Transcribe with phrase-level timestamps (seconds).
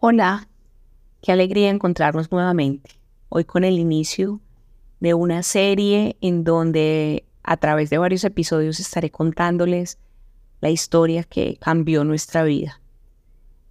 [0.00, 0.46] Hola,
[1.22, 3.00] qué alegría encontrarnos nuevamente.
[3.30, 4.40] Hoy con el inicio
[5.00, 9.98] de una serie en donde a través de varios episodios estaré contándoles
[10.60, 12.80] la historia que cambió nuestra vida.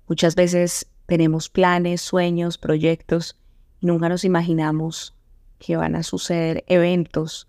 [0.10, 3.40] Muchas veces tenemos planes, sueños, proyectos
[3.80, 5.16] y nunca nos imaginamos
[5.60, 7.48] que van a suceder eventos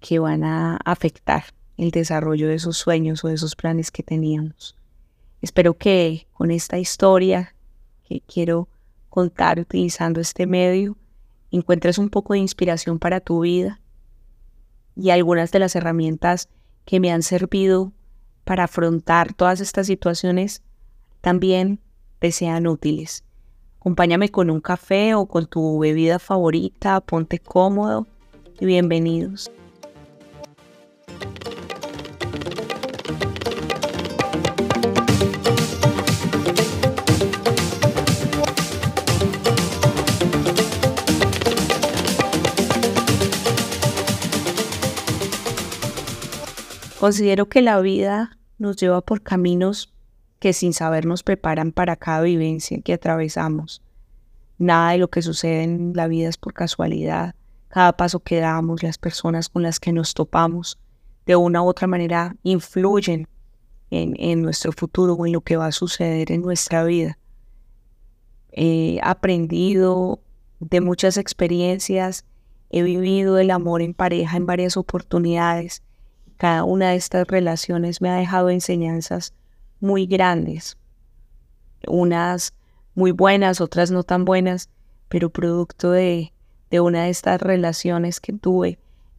[0.00, 1.44] que van a afectar
[1.76, 4.78] el desarrollo de esos sueños o de esos planes que teníamos.
[5.42, 7.52] Espero que con esta historia
[8.08, 8.68] que quiero
[9.08, 10.96] contar utilizando este medio,
[11.50, 13.80] encuentres un poco de inspiración para tu vida
[14.94, 16.48] y algunas de las herramientas
[16.84, 17.92] que me han servido
[18.44, 20.62] para afrontar todas estas situaciones
[21.20, 21.80] también
[22.18, 23.24] te sean útiles.
[23.78, 28.06] Acompáñame con un café o con tu bebida favorita, ponte cómodo
[28.58, 29.50] y bienvenidos.
[46.98, 49.92] Considero que la vida nos lleva por caminos
[50.38, 53.82] que sin saber nos preparan para cada vivencia que atravesamos.
[54.56, 57.34] Nada de lo que sucede en la vida es por casualidad.
[57.68, 60.78] Cada paso que damos, las personas con las que nos topamos,
[61.26, 63.28] de una u otra manera influyen
[63.90, 67.18] en, nuestro futuro o en lo que va a suceder en nuestra vida.
[68.52, 70.20] He aprendido
[70.60, 72.24] de muchas experiencias,
[72.70, 75.82] he vivido el amor en pareja en varias oportunidades
[76.36, 79.34] cada una de estas relaciones me ha dejado enseñanzas
[79.80, 80.76] muy grandes,
[81.86, 82.54] unas
[82.94, 84.70] muy buenas, otras no tan buenas,
[85.08, 86.32] pero producto de,
[86.70, 88.78] de una de estas relaciones que tuve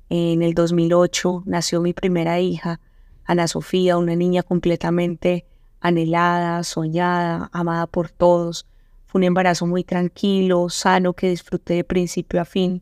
[0.09, 2.79] en el 2008 nació mi primera hija,
[3.25, 5.45] Ana Sofía, una niña completamente
[5.81, 8.65] anhelada, soñada, amada por todos.
[9.05, 12.81] Fue un embarazo muy tranquilo, sano, que disfruté de principio a fin.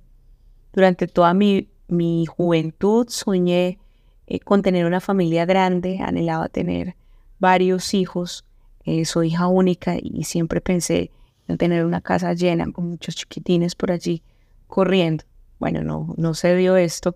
[0.71, 3.79] Durante toda mi, mi juventud soñé
[4.27, 6.95] eh, con tener una familia grande, anhelaba tener
[7.39, 8.45] varios hijos,
[8.83, 11.11] eh, soy hija única y siempre pensé
[11.47, 14.23] en tener una casa llena con muchos chiquitines por allí
[14.67, 15.23] corriendo.
[15.59, 17.15] Bueno, no, no se dio esto,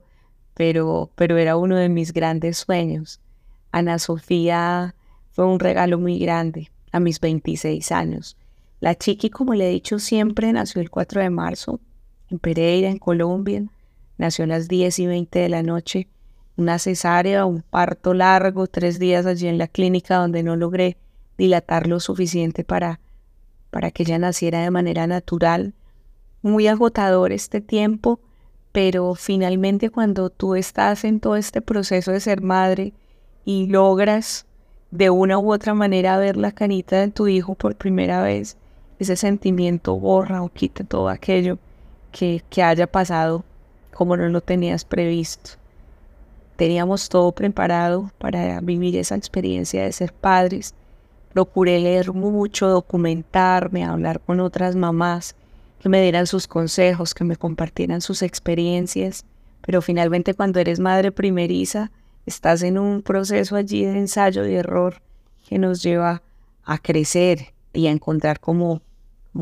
[0.54, 3.22] pero, pero era uno de mis grandes sueños.
[3.72, 4.96] Ana Sofía
[5.32, 8.38] fue un regalo muy grande a mis 26 años.
[8.80, 11.80] La chiqui, como le he dicho siempre, nació el 4 de marzo
[12.30, 13.64] en Pereira, en Colombia.
[14.18, 16.08] Nació a las 10 y 20 de la noche
[16.60, 20.98] una cesárea, un parto largo, tres días allí en la clínica donde no logré
[21.38, 23.00] dilatar lo suficiente para,
[23.70, 25.74] para que ella naciera de manera natural.
[26.42, 28.20] Muy agotador este tiempo,
[28.74, 32.94] pero finalmente cuando tú estás en todo este proceso de ser madre
[33.46, 34.46] y logras
[34.92, 38.58] de una u otra manera ver la canita de tu hijo por primera vez,
[39.00, 41.58] ese sentimiento borra o quita todo aquello
[42.12, 43.46] que, que haya pasado
[43.94, 45.59] como no lo tenías previsto.
[46.60, 50.76] Teníamos todo preparado para vivir esa experiencia de ser padres.
[51.32, 55.38] Procuré leer mucho, documentarme, hablar con otras mamás
[55.82, 59.24] que me dieran sus consejos, que me compartieran sus experiencias.
[59.62, 61.92] Pero finalmente cuando eres madre primeriza,
[62.26, 65.02] estás en un proceso allí de ensayo y error
[65.48, 66.24] que nos lleva
[66.66, 68.82] a crecer y a encontrar como,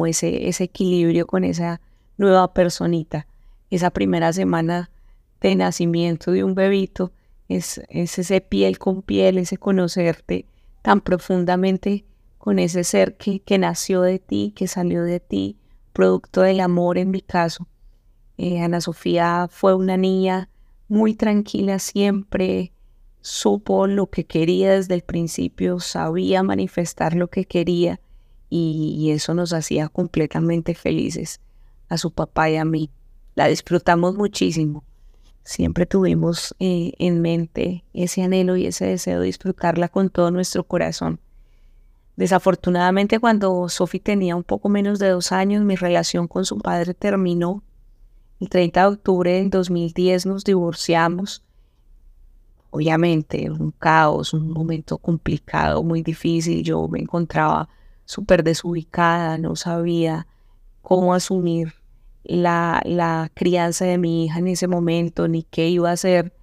[0.06, 1.82] ese equilibrio con esa
[2.16, 3.26] nueva personita.
[3.72, 4.92] Esa primera semana
[5.42, 7.12] de nacimiento de un bebito,
[7.48, 10.46] es, ese piel con piel, ese conocerte
[10.82, 12.06] tan profundamente
[12.38, 15.58] con ese ser que, que, nació de ti, que salió de ti,
[15.94, 17.68] producto del amor en mi caso.
[18.38, 20.50] Eh, Ana Sofía fue una niña
[20.88, 22.72] muy tranquila siempre,
[23.22, 28.00] supo lo que quería desde el principio, sabía manifestar lo que quería
[28.50, 31.42] y eso nos hacía completamente felices
[31.90, 32.90] a su papá y a mí.
[33.36, 34.86] La disfrutamos muchísimo
[35.48, 40.66] siempre tuvimos eh, en mente ese anhelo y ese deseo de disfrutarla con todo nuestro
[40.66, 41.22] corazón.
[42.18, 46.94] Desafortunadamente, cuando Sophie tenía un poco menos de dos años, mi relación con su padre
[46.94, 47.64] terminó.
[48.42, 51.44] El 30 de octubre del 2010 nos divorciamos.
[52.70, 56.62] Obviamente, un caos, un momento complicado, muy difícil.
[56.62, 57.70] Yo me encontraba
[58.04, 60.28] súper desubicada, no sabía
[60.82, 61.74] cómo asumir
[62.28, 66.34] la, crianza de mi hija en ese momento, ni qué iba a hacer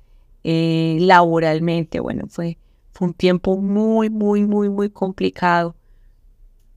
[0.42, 2.00] eh, laboralmente.
[2.00, 2.58] Bueno, fue,
[2.92, 5.76] fue un tiempo muy, muy, muy, muy complicado.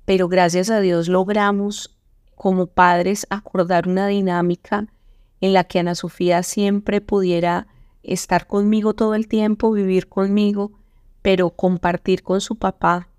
[0.05, 1.97] Pero gracias a Dios logramos
[2.35, 4.87] como padres acordar una dinámica
[5.41, 7.67] en la que Ana Sofía siempre pudiera
[8.03, 10.71] estar conmigo todo el tiempo, vivir conmigo,
[11.21, 13.09] pero compartir con su papá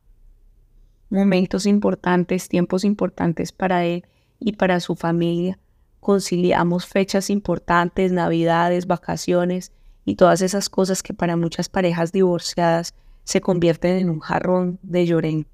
[1.11, 4.05] momentos importantes, tiempos importantes para él
[4.39, 5.59] y para su familia.
[6.01, 9.73] Conciliamos fechas importantes, navidades, vacaciones
[10.05, 15.07] y todas esas cosas que para muchas parejas divorciadas se convierten en un jarrón de
[15.07, 15.51] llorente.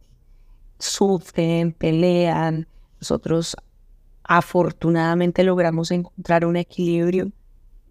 [0.78, 2.68] Sufren, pelean.
[3.00, 3.56] Nosotros
[4.22, 7.32] afortunadamente logramos encontrar un equilibrio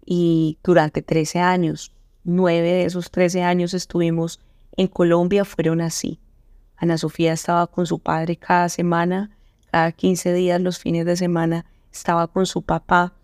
[0.04, 1.92] y durante 13 años,
[2.24, 4.40] nueve de esos 13 años estuvimos
[4.76, 6.18] en Colombia, fueron así.
[6.76, 9.30] Ana Sofía estaba con su padre cada semana,
[9.70, 11.64] cada 15 días, los fines de semana,
[11.94, 13.14] estaba con su papá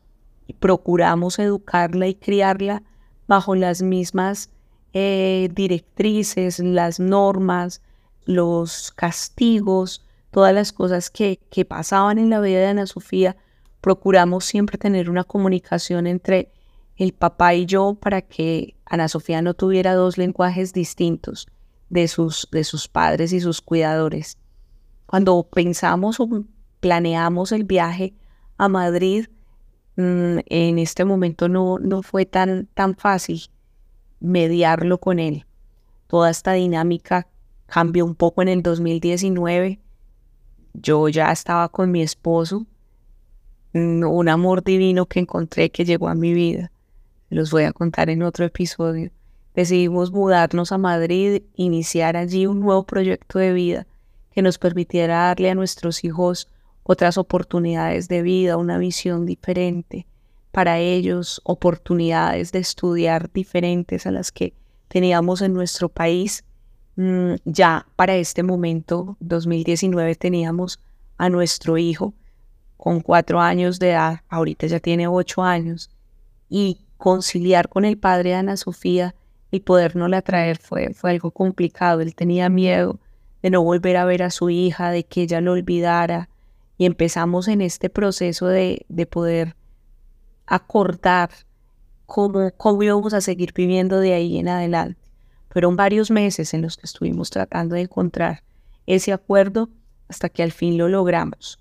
[0.46, 2.82] y procuramos educarla y criarla
[3.26, 4.50] bajo las mismas
[4.92, 7.82] eh, directrices, las normas,
[8.24, 13.36] los castigos, todas las cosas que, que pasaban en la vida de Ana Sofía,
[13.80, 16.52] procuramos siempre tener una comunicación entre
[16.96, 21.48] el papá y yo para que Ana Sofía no tuviera dos lenguajes distintos
[21.88, 24.38] de sus, de sus padres y sus cuidadores.
[25.06, 26.28] Cuando pensamos o
[26.80, 28.14] planeamos el viaje
[28.60, 29.24] a Madrid,
[29.96, 33.50] mm, en este momento no, no fue tan, tan fácil
[34.20, 35.46] mediarlo con él.
[36.08, 37.26] Toda esta dinámica
[37.64, 39.80] cambió un poco en el 2019.
[40.74, 42.66] Yo ya estaba con mi esposo,
[43.72, 46.70] mm, un amor divino que encontré que llegó a mi vida.
[47.30, 49.10] Los voy a contar en otro episodio.
[49.54, 53.86] Decidimos mudarnos a Madrid, iniciar allí un nuevo proyecto de vida
[54.32, 56.46] que nos permitiera darle a nuestros hijos
[56.82, 60.06] otras oportunidades de vida, una visión diferente,
[60.50, 64.54] para ellos oportunidades de estudiar diferentes a las que
[64.88, 66.44] teníamos en nuestro país.
[66.96, 70.80] Mm, ya para este momento, 2019, teníamos
[71.16, 72.14] a nuestro hijo
[72.76, 75.90] con cuatro años de edad, ahorita ya tiene ocho años,
[76.48, 79.14] y conciliar con el padre de Ana Sofía
[79.50, 82.00] y podernos traer fue, fue algo complicado.
[82.00, 82.98] Él tenía miedo
[83.42, 86.29] de no volver a ver a su hija, de que ella lo olvidara,
[86.80, 89.54] y empezamos en este proceso de, de poder
[90.46, 91.28] acordar
[92.06, 94.98] cómo, cómo íbamos a seguir viviendo de ahí en adelante.
[95.50, 98.44] Fueron varios meses en los que estuvimos tratando de encontrar
[98.86, 99.68] ese acuerdo
[100.08, 101.58] hasta que al fin lo logramos.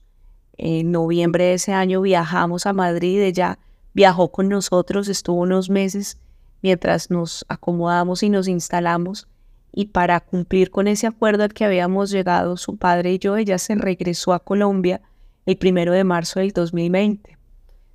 [0.57, 3.59] En noviembre de ese año viajamos a Madrid, ella
[3.93, 6.17] viajó con nosotros, estuvo unos meses
[6.61, 9.27] mientras nos acomodamos y nos instalamos
[9.73, 13.57] y para cumplir con ese acuerdo al que habíamos llegado su padre y yo, ella
[13.57, 15.01] se regresó a Colombia
[15.49, 17.39] el primero de marzo del 2020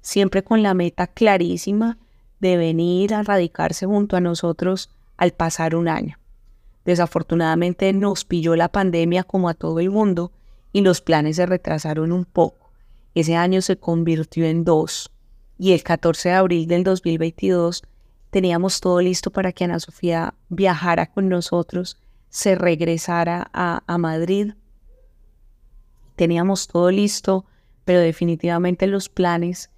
[0.05, 1.97] siempre con la meta clarísima
[2.39, 6.19] de venir a radicarse junto a nosotros al pasar un año.
[6.85, 10.31] Desafortunadamente nos pilló la pandemia como a todo el mundo
[10.73, 12.71] y los planes se retrasaron un poco.
[13.15, 15.11] Ese año se convirtió en dos
[15.59, 17.83] y el 14 de abril del 2022
[18.29, 21.97] teníamos todo listo para que Ana Sofía viajara con nosotros,
[22.29, 24.53] se regresara a, a Madrid.
[26.17, 27.47] Teníamos todo listo,
[27.85, 29.71] pero definitivamente los planes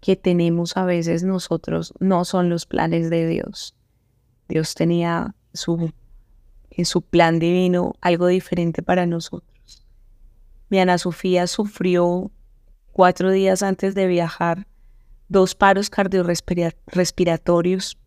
[0.00, 3.74] que tenemos a veces nosotros no son los planes de Dios.
[4.48, 5.92] Dios tenía su,
[6.70, 9.86] en su plan divino algo diferente para nosotros.
[10.68, 12.30] Mi Ana Sofía sufrió
[12.92, 14.66] cuatro días antes de viajar
[15.28, 17.98] dos paros cardiorrespiratorios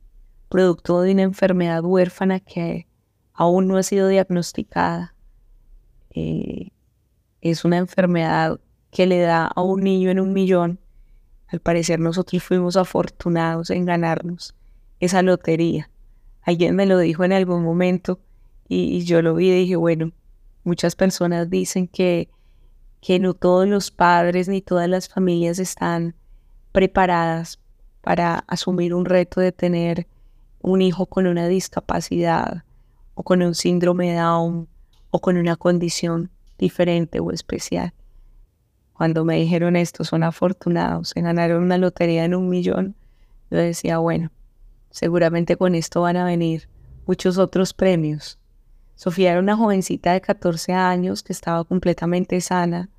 [0.50, 2.88] producto de una enfermedad huérfana que
[3.34, 5.16] aún no ha sido diagnosticada.
[6.12, 6.70] Eh,
[7.42, 8.60] es una enfermedad
[8.92, 10.80] que le da a un niño en un millón
[11.48, 14.54] al parecer nosotros fuimos afortunados en ganarnos
[15.00, 15.90] esa lotería.
[16.42, 18.20] Alguien me lo dijo en algún momento
[18.68, 20.12] y, yo lo vi y dije, bueno,
[20.64, 22.30] muchas personas dicen que,
[23.00, 26.16] que no todos los padres ni todas las familias están
[26.74, 27.60] preparadas
[28.02, 30.08] para asumir un reto de tener
[30.60, 32.64] un hijo con una discapacidad
[33.14, 34.68] o con un síndrome Down
[35.12, 37.94] o con una condición diferente o especial.
[38.94, 42.96] Cuando me dijeron esto, son afortunados, se ganaron una lotería en un millón,
[43.50, 44.32] yo decía, bueno,
[44.90, 46.68] seguramente con esto van a venir
[47.06, 48.40] muchos otros premios.
[48.96, 52.90] Sofía era una jovencita de 14 años que estaba completamente sana,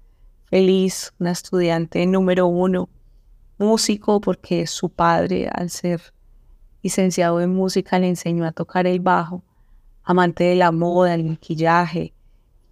[0.45, 2.89] feliz, una estudiante número uno,
[3.59, 6.01] músico porque su padre, al ser
[6.83, 9.43] licenciado en música, le enseñó a tocar el bajo,
[10.05, 12.15] amante de la moda, el maquillaje,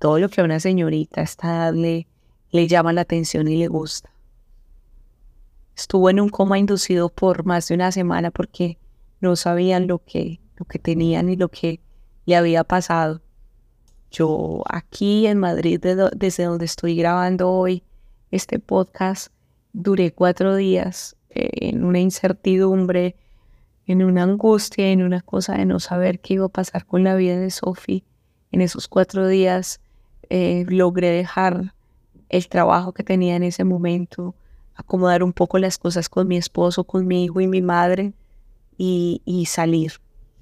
[0.07, 2.07] todo lo que a una señorita está darle
[2.53, 4.09] le llama la atención y le gusta.
[5.77, 8.79] Estuvo en un coma inducido por más de una semana porque
[9.21, 11.81] no sabían lo que, lo que tenían y lo que
[12.25, 13.21] le había pasado.
[14.13, 15.85] Yo aquí en Madrid,
[16.15, 17.83] desde donde estoy grabando hoy
[18.31, 19.33] este podcast,
[19.73, 23.17] duré cuatro días eh, en una incertidumbre,
[23.89, 27.17] en una angustia, en una cosa de no saber qué iba a pasar con la
[27.17, 28.05] vida de Sophie.
[28.53, 29.81] En esos cuatro días
[30.31, 31.75] eh, logré dejar
[32.29, 34.35] el trabajo que tenía en ese momento,
[34.75, 38.13] acomodar un poco las cosas con mi esposo, con mi hijo y mi madre
[38.77, 39.93] y, y salir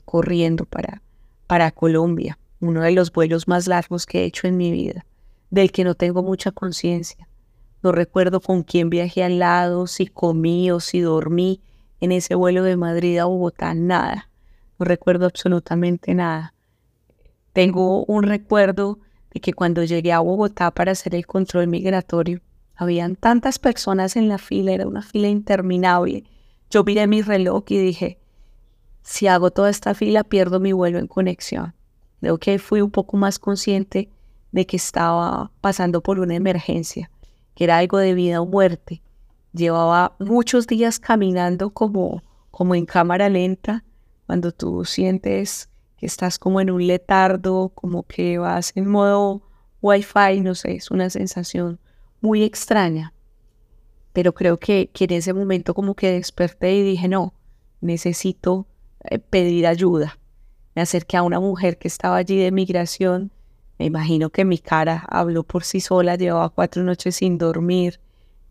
[0.05, 1.03] corriendo para,
[1.47, 5.05] para Colombia, uno de los vuelos más largos que he hecho en mi vida,
[5.50, 7.29] del que no tengo mucha conciencia.
[7.83, 11.61] No recuerdo con quién viajé al lado, si comí o si dormí
[12.00, 14.31] en ese vuelo de Madrid a Bogotá, nada.
[14.79, 16.55] No recuerdo absolutamente nada.
[17.53, 18.99] Tengo un recuerdo
[19.35, 22.41] de que cuando llegué a Bogotá para hacer el control migratorio,
[22.76, 26.25] habían tantas personas en la fila, era una fila interminable.
[26.71, 28.19] Yo miré mi reloj y dije,
[29.03, 31.75] si hago toda esta fila pierdo mi vuelo en conexión.
[32.21, 34.09] Creo que fui un poco más consciente
[34.50, 37.11] de que estaba pasando por una emergencia,
[37.55, 39.03] que era algo de vida o muerte.
[39.53, 43.85] Llevaba muchos días caminando como, como en cámara lenta,
[44.26, 45.69] cuando tú sientes
[46.04, 49.42] estás como en un letardo, como que vas en modo
[49.80, 51.78] wifi, no sé, es una sensación
[52.20, 53.12] muy extraña.
[54.12, 57.34] Pero creo que, que en ese momento como que desperté y dije, no,
[57.80, 58.66] necesito
[59.04, 60.18] eh, pedir ayuda.
[60.75, 63.30] Me acerqué a una mujer que estaba allí de migración.
[63.78, 66.16] Me imagino que mi cara habló por sí sola.
[66.16, 68.00] Llevaba cuatro noches sin dormir.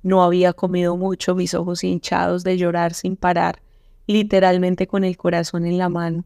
[0.04, 3.62] No había comido mucho, mis ojos hinchados de llorar sin parar,
[4.06, 6.26] literalmente con el corazón en la mano.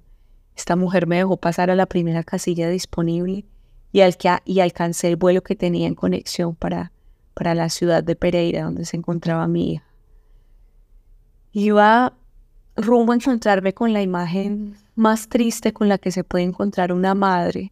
[0.58, 3.46] Esta mujer me dejó pasar a la primera casilla disponible
[3.92, 6.92] y, al que, y alcancé el vuelo que tenía en conexión para,
[7.36, 9.86] para la ciudad de Pereira, donde se encontraba mi hija.
[11.52, 12.18] Iba
[12.76, 17.14] rumbo a encontrarme con la imagen más triste con la que se puede encontrar una
[17.14, 17.72] madre.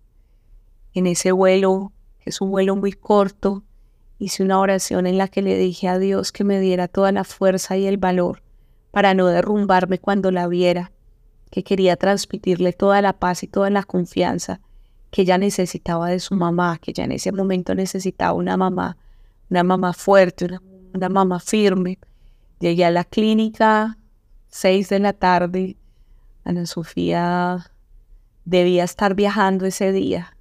[0.93, 3.63] En ese vuelo, que es un vuelo muy corto,
[4.19, 7.23] hice una oración en la que le dije a Dios que me diera toda la
[7.23, 8.43] fuerza y el valor
[8.91, 10.91] para no derrumbarme cuando la viera,
[11.55, 14.59] que quería transmitirle toda la paz y toda la confianza
[15.09, 18.97] que ella necesitaba de su mamá, que ya en ese momento necesitaba una mamá,
[19.49, 20.49] una mamá fuerte,
[20.93, 21.97] una, mamá firme.
[22.59, 23.97] Llegué a la clínica,
[24.49, 25.77] 6 de la tarde,
[26.43, 27.71] Ana Sofía
[28.43, 30.35] debía estar viajando ese día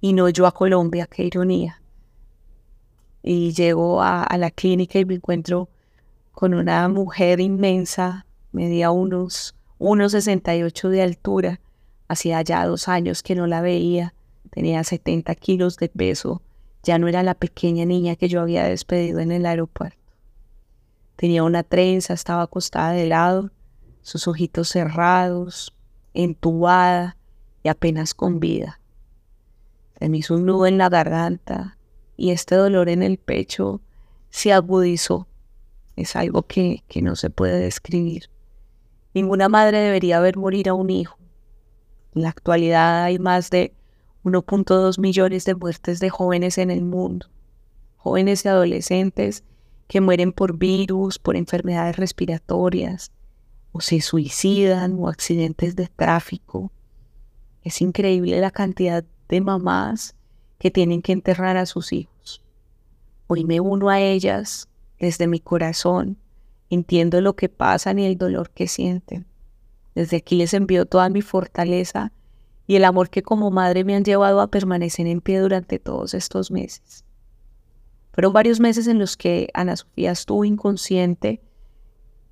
[0.00, 1.80] y no yo a Colombia, qué ironía.
[3.22, 5.68] Y llego a, la clínica y me encuentro
[6.32, 11.60] con una mujer inmensa, medía unos 1,68 de altura,
[12.08, 14.14] hacía ya dos años que no la veía,
[14.50, 16.42] tenía 70 kilos de peso,
[16.82, 19.98] ya no era la pequeña niña que yo había despedido en el aeropuerto.
[21.16, 23.50] Tenía una trenza, estaba acostada de lado,
[24.02, 25.74] sus ojitos cerrados,
[26.12, 27.16] entubada
[27.62, 28.80] y apenas con vida.
[29.98, 31.78] Se me hizo un nudo en la garganta
[32.16, 33.80] y este dolor en el pecho
[34.30, 35.26] se agudizó.
[35.96, 38.28] Es algo que, que no se puede describir.
[39.14, 41.16] Ninguna madre debería ver morir a un hijo.
[42.14, 43.72] En la actualidad hay más de
[44.24, 47.28] 1.2 millones de muertes de jóvenes en el mundo,
[47.96, 49.44] jóvenes y adolescentes
[49.86, 53.12] que mueren por virus, por enfermedades respiratorias,
[53.70, 56.72] o se suicidan, o accidentes de tráfico.
[57.62, 60.14] Es increíble la cantidad de mamás
[60.58, 62.42] que tienen que enterrar a sus hijos.
[63.26, 64.68] Hoy me uno a ellas
[64.98, 66.16] desde mi corazón,
[66.74, 69.26] entiendo lo que pasan y el dolor que sienten.
[69.94, 72.12] Desde aquí les envío toda mi fortaleza
[72.66, 76.14] y el amor que como madre me han llevado a permanecer en pie durante todos
[76.14, 77.04] estos meses.
[78.12, 81.40] Fueron varios meses en los que Ana Sofía estuvo inconsciente,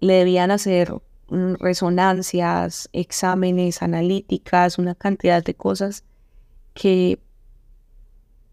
[0.01, 0.93] le debían hacer
[1.29, 6.05] mm, resonancias, exámenes, analíticas, una cantidad de cosas
[6.75, 7.19] que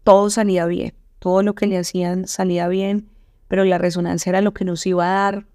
[0.04, 3.08] todo salía bien, todo lo que le hacían salía bien,
[3.48, 5.46] pero la resonancia era lo que nos iba a dar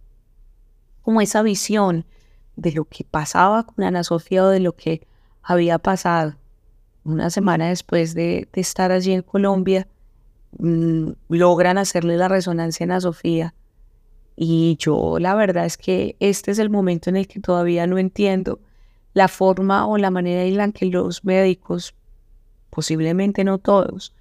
[1.05, 2.03] como esa visión
[2.57, 5.07] de lo que pasaba con Ana Sofía o de lo que
[5.41, 6.35] había pasado.
[7.05, 9.87] Una semana después de, estar allí en Colombia,
[10.57, 13.53] Mm, logran hacerle la resonancia a Sofía.
[14.35, 17.97] Y yo la verdad es que este es el momento en el que todavía no
[17.97, 18.59] entiendo
[19.13, 21.95] la forma o la manera en la que los médicos,
[22.69, 24.13] posiblemente no todos,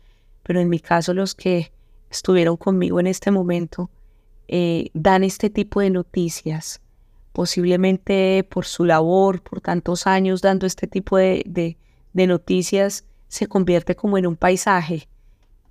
[0.44, 1.72] pero en mi caso los que
[2.10, 3.90] estuvieron conmigo en este momento,
[4.48, 6.80] eh, dan este tipo de noticias,
[7.32, 11.76] posiblemente por su labor, por tantos años dando este tipo de
[12.12, 15.08] noticias, se convierte como en un paisaje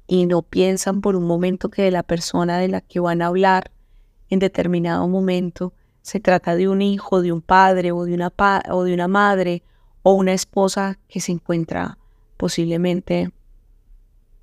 [0.08, 3.28] y no piensan por un momento que de la persona de la que van a
[3.28, 3.72] hablar
[4.30, 8.34] en determinado momento se trata de un hijo, de un padre o de una,
[8.70, 9.64] o de una madre
[10.02, 11.98] o una esposa que se encuentra
[12.36, 13.32] posiblemente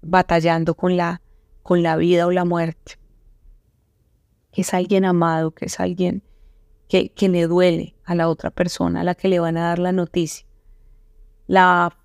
[0.00, 1.20] batallando con la,
[1.62, 2.99] con la vida o la muerte.
[4.52, 6.22] Que es alguien amado, que es alguien
[6.88, 9.92] que, le duele a la otra persona a la que le van a dar la
[9.92, 10.46] noticia.
[11.46, 11.96] La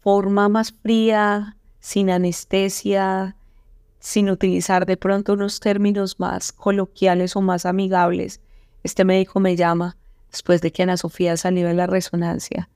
[0.00, 3.36] forma más fría sin anestesia,
[3.98, 8.40] sin utilizar de pronto unos términos más coloquiales o más amigables.
[8.82, 9.96] Este médico me llama
[10.30, 12.68] después de que Ana Sofía salió de la resonancia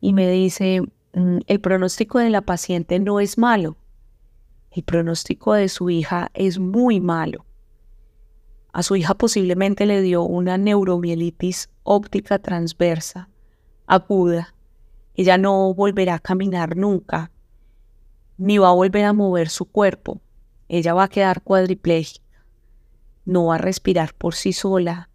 [0.00, 0.82] y me dice,
[1.14, 3.76] mm, el pronóstico de la paciente no es malo,
[4.70, 7.44] el pronóstico de su hija es muy malo.
[8.72, 13.28] A su hija posiblemente le dio una neuromielitis óptica transversa
[13.88, 14.54] aguda.
[15.14, 17.32] Ella no volverá a caminar nunca,
[18.36, 20.20] ni va a volver a mover su cuerpo.
[20.68, 22.44] Ella va a quedar cuadriplégica.
[23.24, 25.10] No va a respirar por sí sola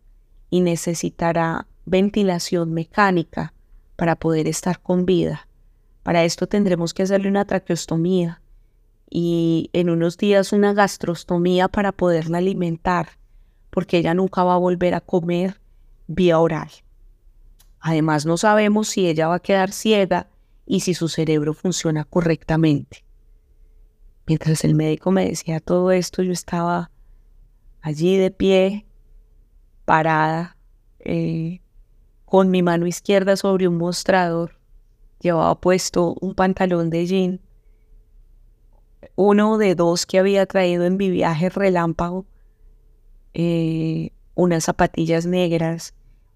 [0.49, 3.53] y necesitará ventilación mecánica
[3.95, 5.47] para poder estar con vida.
[6.01, 8.41] Para esto tendremos que hacerle una traqueostomía
[9.09, 13.09] y en unos días una gastrostomía para poderla alimentar,
[13.73, 15.59] porque ella nunca va a volver a comer
[16.05, 16.69] vía oral.
[17.79, 20.27] Además, no sabemos si ella va a quedar ciega
[20.67, 23.03] y si su cerebro funciona correctamente.
[24.27, 26.91] Mientras el médico me decía todo esto, yo estaba
[27.81, 28.85] allí de pie,
[29.85, 30.55] parada,
[30.99, 31.59] eh,
[32.25, 34.59] con mi mano izquierda sobre un mostrador.
[35.19, 37.41] Llevaba puesto un pantalón de jean,
[39.15, 42.27] uno de dos que había traído en mi viaje relámpago,
[43.33, 45.93] eh, unas zapatillas negras,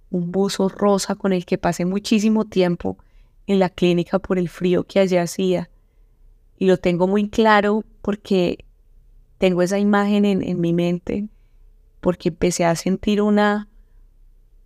[0.09, 2.97] un buzo rosa con el que pasé muchísimo tiempo
[3.45, 5.69] en la clínica por el frío que allí hacía.
[6.57, 8.65] Y lo tengo muy claro porque
[9.37, 11.27] tengo esa imagen en, mi mente,
[12.01, 13.67] porque empecé a sentir una,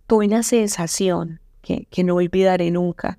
[0.06, 3.18] tuve una sensación que, que no olvidaré nunca,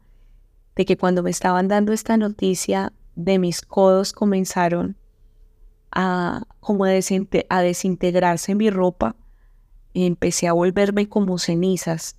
[0.76, 4.98] de que cuando me estaban dando esta noticia, de mis codos comenzaron
[5.94, 9.16] a, como a desintegrarse mi ropa
[9.94, 12.18] empecé a volverme como cenizas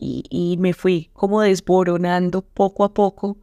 [0.00, 3.36] y, me fui como desboronando poco a poco.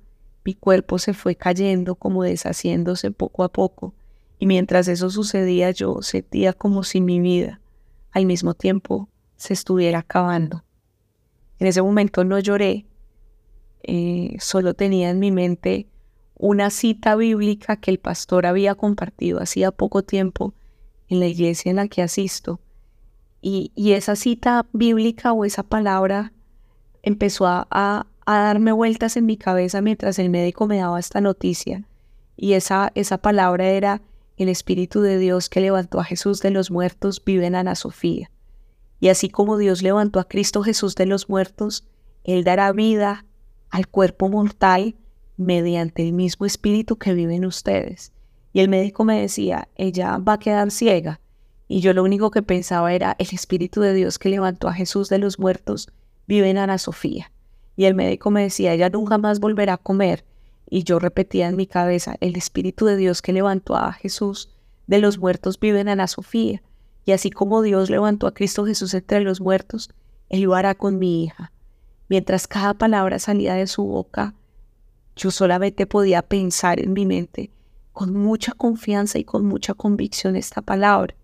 [0.46, 3.94] Mi cuerpo se fue cayendo, como deshaciéndose poco a poco.
[4.40, 7.60] Y mientras eso sucedía yo sentía como si mi vida
[8.12, 10.64] al mismo tiempo se estuviera acabando.
[11.60, 12.86] En ese momento no lloré,
[13.84, 15.88] eh, solo tenía en mi mente
[16.36, 20.54] una cita bíblica que el pastor había compartido hacía poco tiempo
[21.08, 22.60] en la iglesia en la que asisto
[23.48, 26.34] y, esa cita bíblica o esa palabra
[27.04, 31.84] empezó a, darme vueltas en mi cabeza mientras el médico me daba esta noticia.
[32.36, 34.02] Y esa, esa palabra era
[34.38, 38.32] el Espíritu de Dios que levantó a Jesús de los muertos vive en Ana Sofía.
[39.00, 41.86] Y así como Dios levantó a Cristo Jesús de los muertos,
[42.24, 43.26] Él dará vida
[43.70, 44.96] al cuerpo mortal
[45.38, 48.12] mediante el mismo Espíritu que vive en ustedes.
[48.54, 51.20] Y el médico me decía, ella va a quedar ciega,
[51.68, 55.10] y yo lo único que pensaba era el Espíritu de Dios que levantó a Jesús
[55.10, 55.90] de los muertos
[56.28, 57.32] vive en Ana Sofía.
[57.76, 60.26] Y el médico me decía, ella nunca más volverá a comer.
[60.70, 64.50] Y yo repetía en mi cabeza, el Espíritu de Dios que levantó a Jesús
[64.88, 66.62] de los muertos vive en Ana Sofía.
[67.04, 69.90] Y así como Dios levantó a Cristo Jesús entre los muertos,
[70.30, 71.52] Él lo hará con mi hija.
[72.10, 74.36] Mientras cada palabra salía de su boca,
[75.16, 77.52] yo solamente podía pensar en mi mente
[77.94, 81.16] con mucha confianza y con mucha convicción esta palabra.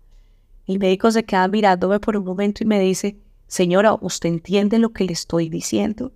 [0.66, 4.92] El médico se queda mirándome por un momento y me dice, señora, ¿usted entiende lo
[4.92, 6.12] que le estoy diciendo?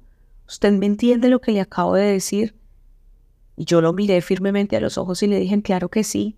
[0.49, 2.55] ¿Usted me entiende lo que le acabo de decir?
[3.57, 6.37] Y yo lo miré firmemente a los ojos y le dije, claro que sí.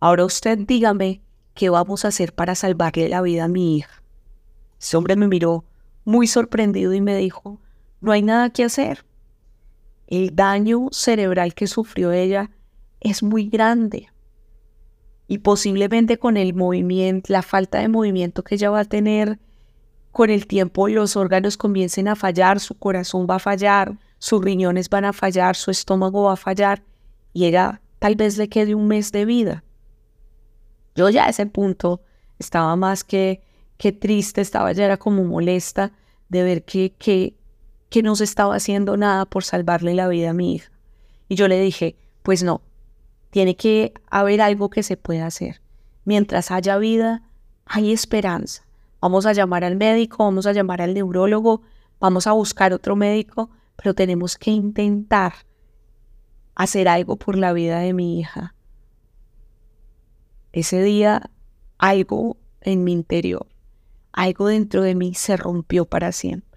[0.00, 1.20] Ahora usted dígame
[1.54, 4.02] qué vamos a hacer para salvarle la vida a mi hija.
[4.80, 5.64] Ese hombre me miró
[6.04, 7.60] muy sorprendido y me dijo,
[8.00, 9.04] no hay nada que hacer.
[10.12, 12.50] El daño cerebral que sufrió ella
[13.00, 14.10] es muy grande
[15.26, 19.38] y posiblemente con el movimiento, la falta de movimiento que ella va a tener,
[20.10, 24.90] con el tiempo los órganos comiencen a fallar, su corazón va a fallar, sus riñones
[24.90, 26.82] van a fallar, su estómago va a fallar
[27.32, 29.64] y ella tal vez le quede un mes de vida.
[30.94, 32.02] Yo ya a ese punto
[32.38, 33.40] estaba más que,
[33.78, 35.92] que triste, estaba ya era como molesta
[36.28, 37.34] de ver que, que,
[37.92, 40.72] que no se estaba haciendo nada por salvarle la vida a mi hija.
[41.28, 42.62] Y yo le dije, pues no,
[43.28, 45.60] tiene que haber algo que se pueda hacer.
[46.06, 47.22] Mientras haya vida,
[47.66, 48.66] hay esperanza.
[49.02, 51.60] Vamos a llamar al médico, vamos a llamar al neurólogo,
[52.00, 55.34] vamos a buscar otro médico, pero tenemos que intentar
[56.54, 58.54] hacer algo por la vida de mi hija.
[60.52, 61.30] Ese día
[61.76, 63.46] algo en mi interior,
[64.12, 66.51] algo dentro de mí se rompió para siempre.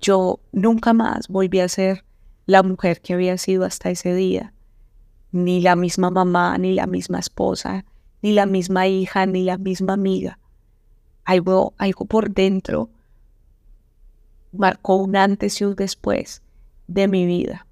[0.00, 2.04] Yo nunca más volví a ser
[2.46, 4.52] la mujer que había sido hasta ese día
[5.36, 7.84] ni la misma mamá, ni la misma esposa,
[8.22, 10.38] ni la misma hija, ni la misma amiga.
[11.24, 12.88] Algo, algo por dentro
[14.52, 16.42] marcó un antes y un después
[16.86, 17.66] de mi vida.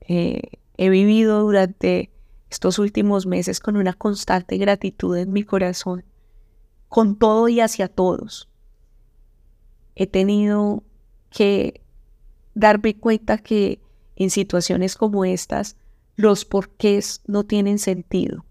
[0.00, 2.10] Eh, he vivido durante
[2.48, 6.04] estos últimos meses con una constante gratitud en mi corazón,
[6.88, 8.48] con todo y hacia todos.
[9.94, 10.82] He tenido
[11.30, 11.80] que
[12.54, 13.80] darme cuenta que
[14.16, 15.76] en situaciones como estas
[16.16, 18.44] los porqués no tienen sentido.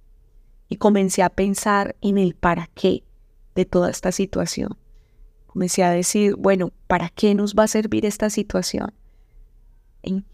[0.67, 3.03] Y comencé a pensar en el para qué
[3.55, 4.77] de toda esta situación.
[5.47, 8.93] Comencé a decir, bueno, ¿para qué nos va a servir esta situación?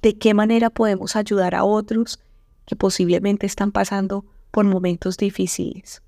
[0.02, 2.20] ¿De qué manera podemos ayudar a otros
[2.66, 6.02] que posiblemente están pasando por momentos difíciles?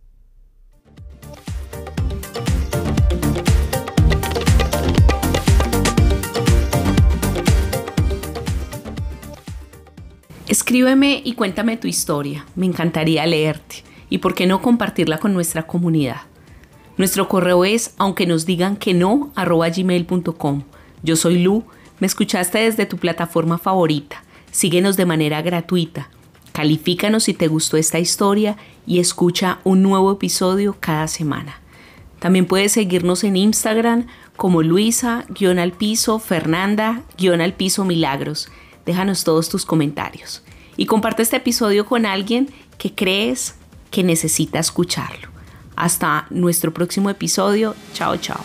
[10.48, 12.46] Escríbeme y cuéntame tu historia.
[12.56, 13.84] Me encantaría leerte.
[14.10, 16.22] Y por qué no compartirla con nuestra comunidad.
[16.96, 20.64] Nuestro correo es aunque nos digan que no arroba gmail.com.
[21.04, 21.66] Yo soy Lu.
[22.00, 24.24] Me escuchaste desde tu plataforma favorita.
[24.52, 26.10] Síguenos de manera gratuita.
[26.54, 28.56] Califícanos si te gustó esta historia
[28.86, 31.60] y escucha un nuevo episodio cada semana.
[32.20, 34.08] También puedes seguirnos en Instagram
[34.38, 38.50] como Luisa-al piso Fernanda-al piso Milagros
[38.88, 40.42] Déjanos todos tus comentarios
[40.78, 43.56] y comparte este episodio con alguien que crees
[43.92, 45.28] que necesita escucharlo.
[45.76, 47.76] Hasta nuestro próximo episodio.
[47.94, 48.40] Chao, chao.